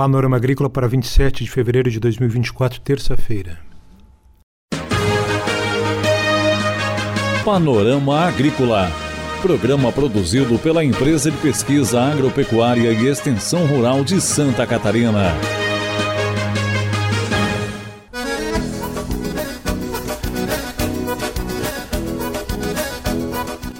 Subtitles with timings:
[0.00, 3.58] Panorama Agrícola para 27 de fevereiro de 2024, terça-feira.
[7.44, 8.90] Panorama Agrícola.
[9.42, 15.34] Programa produzido pela Empresa de Pesquisa Agropecuária e Extensão Rural de Santa Catarina.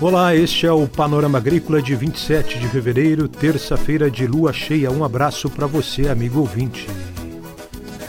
[0.00, 4.92] Olá, este é o Panorama Agrícola de 27 de fevereiro, terça-feira de lua cheia.
[4.92, 6.86] Um abraço para você, amigo ouvinte.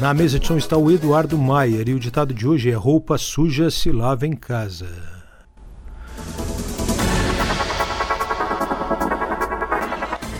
[0.00, 3.16] Na mesa de som está o Eduardo Maier e o ditado de hoje é: roupa
[3.16, 4.88] suja se lava em casa.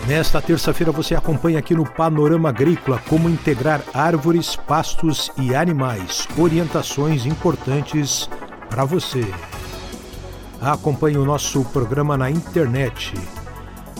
[0.05, 6.27] Nesta terça-feira você acompanha aqui no Panorama Agrícola como integrar árvores, pastos e animais.
[6.37, 8.29] Orientações importantes
[8.69, 9.25] para você.
[10.61, 13.13] Acompanhe o nosso programa na internet,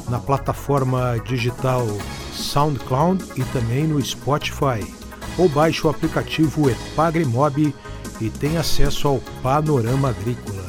[0.09, 1.85] na plataforma digital
[2.33, 4.83] SoundCloud e também no Spotify.
[5.37, 7.73] Ou baixe o aplicativo Epagremob
[8.19, 10.65] e tenha acesso ao Panorama Agrícola.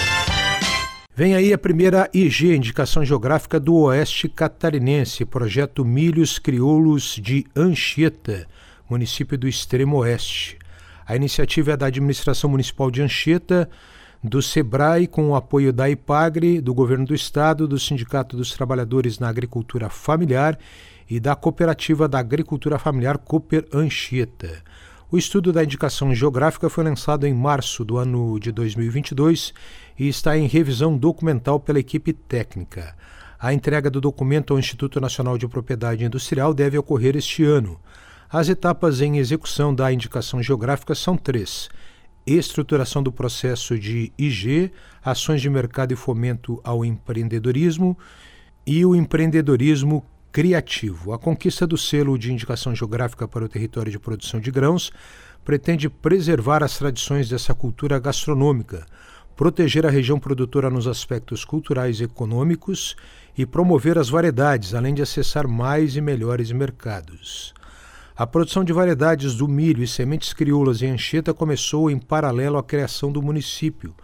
[1.15, 8.47] Vem aí a primeira IG, Indicação Geográfica do Oeste Catarinense, projeto Milhos Crioulos de Anchieta,
[8.89, 10.59] município do Extremo Oeste.
[11.07, 13.69] A iniciativa é da Administração Municipal de Anchieta,
[14.23, 19.19] do SEBRAE, com o apoio da IPAGRE, do Governo do Estado, do Sindicato dos Trabalhadores
[19.19, 20.59] na Agricultura Familiar
[21.11, 24.63] e da Cooperativa da Agricultura Familiar Cooper Anchieta.
[25.11, 29.53] O estudo da indicação geográfica foi lançado em março do ano de 2022
[29.99, 32.97] e está em revisão documental pela equipe técnica.
[33.39, 37.79] A entrega do documento ao Instituto Nacional de Propriedade Industrial deve ocorrer este ano.
[38.31, 41.69] As etapas em execução da indicação geográfica são três:
[42.27, 44.73] estruturação do processo de IG,
[45.05, 47.97] ações de mercado e fomento ao empreendedorismo
[48.67, 50.03] e o empreendedorismo
[50.35, 51.13] criativo.
[51.13, 54.91] A conquista do selo de indicação geográfica para o território de produção de grãos
[55.45, 58.85] pretende preservar as tradições dessa cultura gastronômica,
[59.37, 62.97] proteger a região produtora nos aspectos culturais e econômicos
[63.39, 67.55] e promover as variedades, além de acessar mais e melhores mercados.
[68.17, 72.63] A produção de variedades do milho e sementes crioulas em Anchieta começou em paralelo à
[72.65, 73.95] criação do município,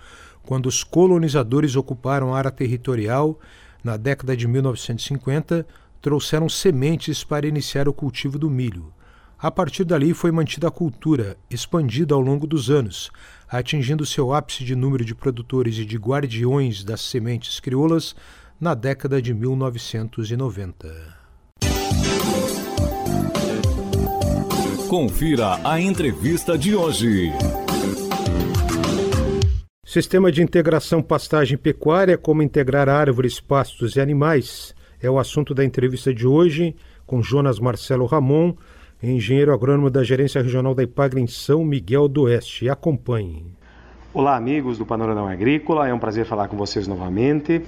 [0.45, 3.37] quando os colonizadores ocuparam a área territorial
[3.83, 5.67] na década de 1950
[6.01, 8.93] trouxeram sementes para iniciar o cultivo do milho.
[9.39, 13.11] A partir dali foi mantida a cultura, expandida ao longo dos anos,
[13.49, 18.15] atingindo seu ápice de número de produtores e de guardiões das sementes crioulas
[18.61, 21.21] na década de 1990.
[24.89, 27.33] Confira a entrevista de hoje.
[29.87, 35.65] Sistema de integração pastagem pecuária, como integrar árvores, pastos e animais, é o assunto da
[35.65, 38.55] entrevista de hoje com Jonas Marcelo Ramon,
[39.03, 42.69] engenheiro agrônomo da Gerência Regional da Ipagre em São Miguel do Oeste.
[42.69, 43.47] Acompanhe.
[44.13, 47.63] Olá, amigos do Panorama Agrícola, é um prazer falar com vocês novamente.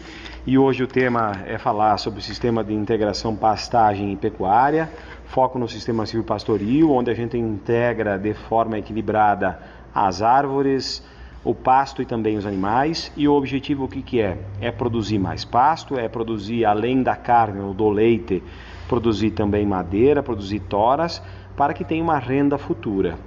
[0.44, 4.90] E hoje o tema é falar sobre o sistema de integração pastagem e pecuária,
[5.26, 9.58] foco no sistema silvopastoril, onde a gente integra de forma equilibrada
[9.94, 11.02] as árvores,
[11.44, 13.12] o pasto e também os animais.
[13.16, 14.38] E o objetivo o que, que é?
[14.60, 18.42] É produzir mais pasto, é produzir além da carne ou do leite,
[18.88, 21.22] produzir também madeira, produzir toras,
[21.56, 23.18] para que tenha uma renda futura.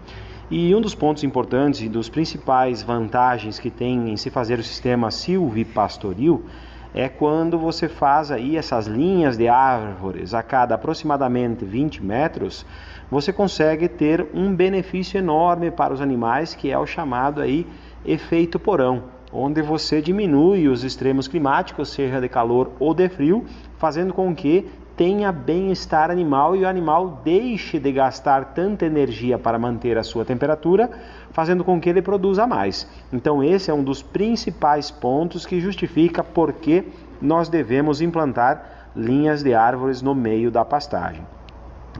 [0.49, 4.63] E um dos pontos importantes e dos principais vantagens que tem em se fazer o
[4.63, 6.45] sistema silvipastoril
[6.93, 12.65] é quando você faz aí essas linhas de árvores a cada aproximadamente 20 metros,
[13.11, 17.67] você consegue ter um benefício enorme para os animais, que é o chamado aí
[18.05, 23.45] efeito porão, onde você diminui os extremos climáticos, seja de calor ou de frio,
[23.77, 29.59] fazendo com que tenha bem-estar animal e o animal deixe de gastar tanta energia para
[29.59, 30.89] manter a sua temperatura,
[31.31, 32.87] fazendo com que ele produza mais.
[33.11, 36.85] Então esse é um dos principais pontos que justifica por que
[37.21, 41.25] nós devemos implantar linhas de árvores no meio da pastagem.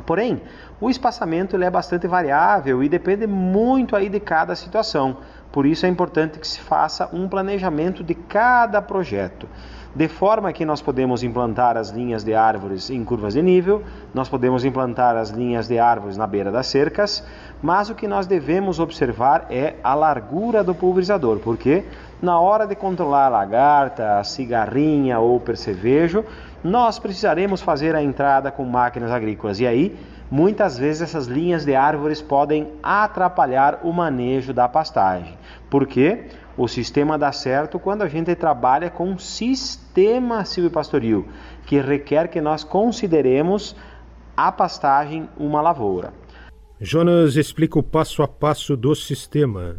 [0.03, 0.41] Porém,
[0.79, 5.17] o espaçamento ele é bastante variável e depende muito aí de cada situação.
[5.51, 9.47] Por isso é importante que se faça um planejamento de cada projeto,
[9.95, 13.81] de forma que nós podemos implantar as linhas de árvores em curvas de nível,
[14.13, 17.25] nós podemos implantar as linhas de árvores na beira das cercas,
[17.63, 21.85] mas o que nós devemos observar é a largura do pulverizador, porque
[22.21, 26.25] na hora de controlar a lagarta, a cigarrinha ou percevejo,
[26.61, 29.61] nós precisaremos fazer a entrada com máquinas agrícolas.
[29.61, 29.95] E aí,
[30.29, 35.37] muitas vezes essas linhas de árvores podem atrapalhar o manejo da pastagem.
[35.69, 36.25] Por quê?
[36.57, 41.27] O sistema dá certo quando a gente trabalha com um sistema silvopastoril,
[41.65, 43.75] que requer que nós consideremos
[44.37, 46.13] a pastagem uma lavoura.
[46.79, 49.77] Jonas explica o passo a passo do sistema.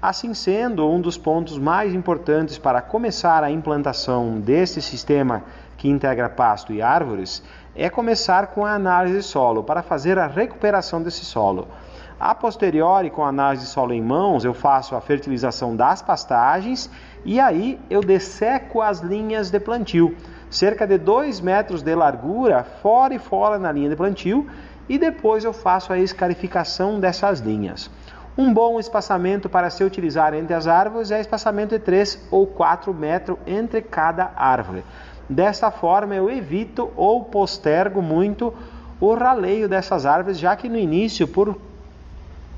[0.00, 5.42] Assim sendo, um dos pontos mais importantes para começar a implantação deste sistema
[5.76, 7.42] que integra pasto e árvores
[7.74, 11.68] é começar com a análise de solo, para fazer a recuperação desse solo.
[12.18, 16.90] A posteriori, com a análise de solo em mãos, eu faço a fertilização das pastagens
[17.26, 20.16] e aí eu desseco as linhas de plantio,
[20.48, 24.46] cerca de 2 metros de largura, fora e fora na linha de plantio,
[24.88, 27.90] e depois eu faço a escarificação dessas linhas.
[28.38, 32.94] Um bom espaçamento para se utilizar entre as árvores é espaçamento de 3 ou 4
[32.94, 34.84] metros entre cada árvore.
[35.28, 38.54] Desta forma, eu evito ou postergo muito
[38.98, 41.58] o raleio dessas árvores, já que no início, por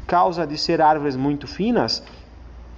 [0.08, 2.02] causa de ser árvores muito finas,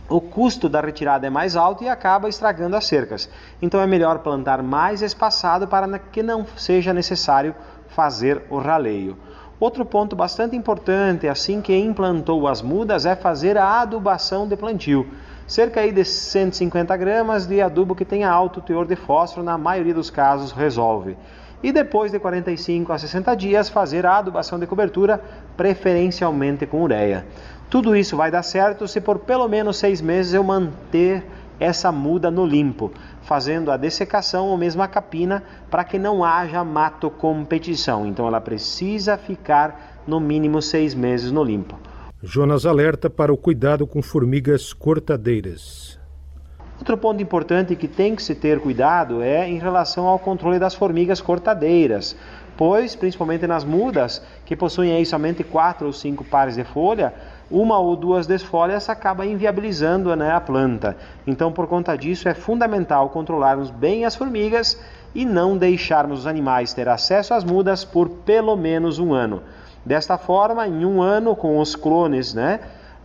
[0.08, 3.30] o custo da retirada é mais alto e acaba estragando as cercas.
[3.62, 7.54] Então é melhor plantar mais espaçado para que não seja necessário
[7.88, 9.16] fazer o raleio.
[9.60, 15.06] Outro ponto bastante importante, assim que implantou as mudas, é fazer a adubação de plantio.
[15.46, 20.10] Cerca de 150 gramas de adubo que tenha alto teor de fósforo, na maioria dos
[20.10, 21.16] casos, resolve.
[21.62, 25.22] E depois de 45 a 60 dias, fazer a adubação de cobertura,
[25.56, 27.26] preferencialmente com ureia.
[27.68, 31.22] Tudo isso vai dar certo se por pelo menos seis meses eu manter
[31.60, 32.90] essa muda no limpo,
[33.22, 38.06] fazendo a dessecação ou mesmo a capina para que não haja mato competição.
[38.06, 41.78] Então ela precisa ficar no mínimo seis meses no limpo.
[42.22, 45.99] Jonas alerta para o cuidado com formigas cortadeiras.
[46.80, 50.74] Outro ponto importante que tem que se ter cuidado é em relação ao controle das
[50.74, 52.16] formigas cortadeiras,
[52.56, 57.12] pois, principalmente nas mudas, que possuem aí somente quatro ou cinco pares de folha,
[57.50, 60.96] uma ou duas desfolhas acaba inviabilizando né, a planta.
[61.26, 64.80] Então, por conta disso, é fundamental controlarmos bem as formigas
[65.14, 69.42] e não deixarmos os animais ter acesso às mudas por pelo menos um ano.
[69.84, 72.58] Desta forma, em um ano, com os clones né,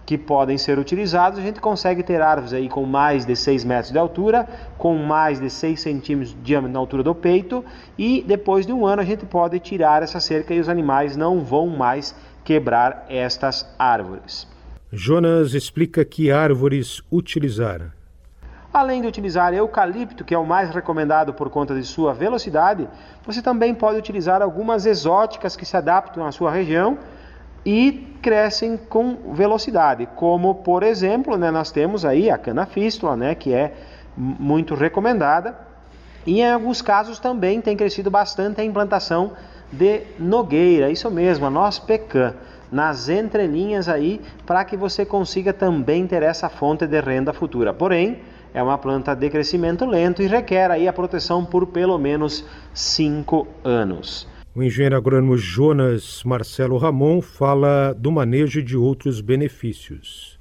[0.06, 3.92] que podem ser utilizados, a gente consegue ter árvores aí com mais de 6 metros
[3.92, 4.48] de altura,
[4.78, 7.66] com mais de 6 centímetros de diâmetro na altura do peito,
[7.98, 11.42] e depois de um ano a gente pode tirar essa cerca e os animais não
[11.42, 14.48] vão mais quebrar estas árvores.
[14.92, 17.92] Jonas explica que árvores utilizar.
[18.72, 22.88] Além de utilizar eucalipto, que é o mais recomendado por conta de sua velocidade,
[23.26, 27.00] você também pode utilizar algumas exóticas que se adaptam à sua região
[27.66, 33.34] e crescem com velocidade, como por exemplo, né, nós temos aí a cana fístula, né,
[33.36, 33.74] que é
[34.16, 35.58] muito recomendada,
[36.26, 39.34] e em alguns casos também tem crescido bastante a implantação
[39.72, 42.34] de Nogueira, isso mesmo, a nós pecan,
[42.72, 47.74] nas entrelinhas aí, para que você consiga também ter essa fonte de renda futura.
[47.74, 48.20] Porém,
[48.54, 53.48] é uma planta de crescimento lento e requer aí a proteção por pelo menos 5
[53.64, 54.28] anos.
[54.56, 60.40] O engenheiro agrônomo Jonas Marcelo Ramon fala do manejo de outros benefícios.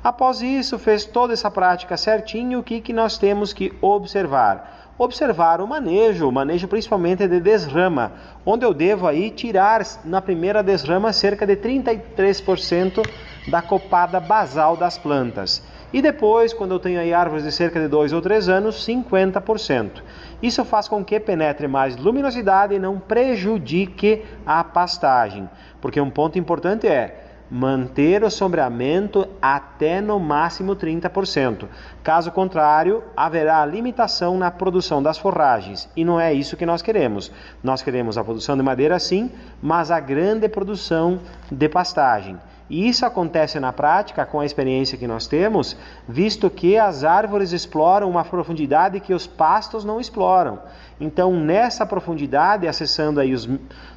[0.00, 4.78] Após isso, fez toda essa prática certinho, o que, que nós temos que observar?
[4.98, 8.12] observar o manejo, o manejo principalmente de desrama,
[8.44, 13.08] onde eu devo aí tirar na primeira desrama cerca de 33%
[13.48, 15.62] da copada basal das plantas.
[15.92, 20.02] E depois, quando eu tenho aí árvores de cerca de 2 ou 3 anos, 50%.
[20.42, 25.48] Isso faz com que penetre mais luminosidade e não prejudique a pastagem.
[25.80, 31.66] Porque um ponto importante é manter o sombreamento até no máximo 30%.
[32.02, 37.32] Caso contrário, haverá limitação na produção das forragens e não é isso que nós queremos.
[37.62, 39.30] Nós queremos a produção de madeira sim,
[39.62, 41.18] mas a grande produção
[41.50, 42.36] de pastagem.
[42.70, 47.52] E isso acontece na prática com a experiência que nós temos, visto que as árvores
[47.52, 50.58] exploram uma profundidade que os pastos não exploram.
[51.00, 53.48] Então, nessa profundidade, acessando aí os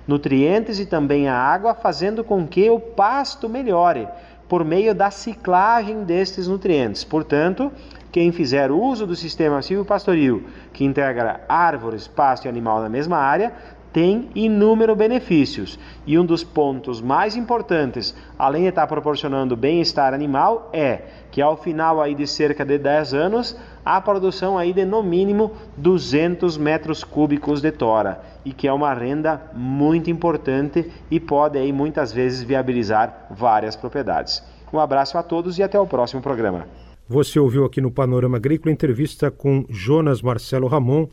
[0.07, 4.07] nutrientes e também a água, fazendo com que o pasto melhore
[4.47, 7.03] por meio da ciclagem destes nutrientes.
[7.03, 7.71] Portanto,
[8.11, 13.53] quem fizer uso do sistema silvopastoril, que integra árvores, pasto e animal na mesma área,
[13.93, 15.77] tem inúmeros benefícios.
[16.05, 21.57] E um dos pontos mais importantes, além de estar proporcionando bem-estar animal, é que ao
[21.57, 27.03] final aí de cerca de 10 anos, a produção aí de no mínimo 200 metros
[27.03, 32.43] cúbicos de tora, e que é uma renda muito importante e pode aí muitas vezes
[32.43, 34.43] viabilizar várias propriedades.
[34.73, 36.65] Um abraço a todos e até o próximo programa.
[37.07, 41.07] Você ouviu aqui no Panorama Agrícola entrevista com Jonas Marcelo Ramon,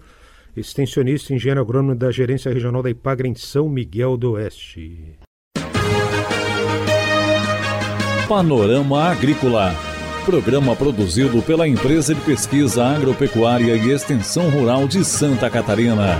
[0.58, 5.18] extensionista e engenheiro agrônomo da Gerência Regional da Ipagra em São Miguel do Oeste.
[8.28, 9.74] Panorama Agrícola.
[10.26, 16.18] Programa produzido pela Empresa de Pesquisa Agropecuária e Extensão Rural de Santa Catarina.